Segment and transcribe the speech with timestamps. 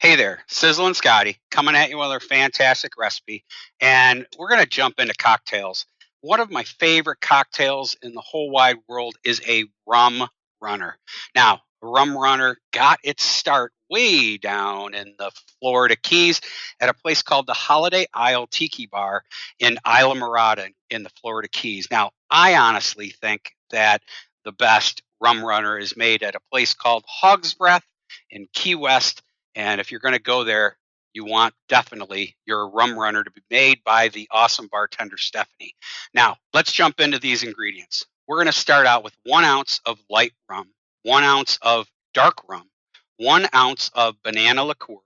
[0.00, 3.44] Hey there, Sizzlin Scotty coming at you with our fantastic recipe.
[3.80, 5.86] And we're going to jump into cocktails.
[6.20, 10.28] One of my favorite cocktails in the whole wide world is a rum
[10.60, 10.96] runner.
[11.34, 16.42] Now, rum runner got its start way down in the Florida Keys
[16.78, 19.24] at a place called the Holiday Isle Tiki Bar
[19.58, 21.88] in Islamorada in the Florida Keys.
[21.90, 24.02] Now, I honestly think that
[24.44, 27.84] the best rum runner is made at a place called Hog's Breath
[28.30, 29.22] in Key West
[29.58, 30.78] and if you're going to go there,
[31.12, 35.74] you want definitely your rum runner to be made by the awesome bartender Stephanie.
[36.14, 38.06] Now, let's jump into these ingredients.
[38.28, 40.68] We're going to start out with one ounce of light rum,
[41.02, 42.70] one ounce of dark rum,
[43.16, 44.98] one ounce of banana liqueur,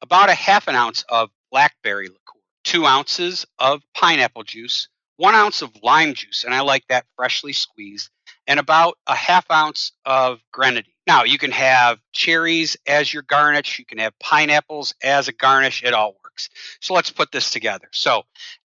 [0.00, 5.62] about a half an ounce of blackberry liqueur, two ounces of pineapple juice, one ounce
[5.62, 8.10] of lime juice, and I like that freshly squeezed,
[8.46, 10.92] and about a half ounce of grenadine.
[11.06, 15.84] Now, you can have cherries as your garnish, you can have pineapples as a garnish,
[15.84, 16.48] it all works.
[16.80, 17.88] So let's put this together.
[17.92, 18.22] So